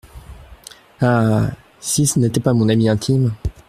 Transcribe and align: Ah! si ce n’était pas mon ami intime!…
Ah! 0.99 1.51
si 1.79 2.07
ce 2.07 2.17
n’était 2.17 2.39
pas 2.39 2.53
mon 2.53 2.69
ami 2.69 2.89
intime!… 2.89 3.35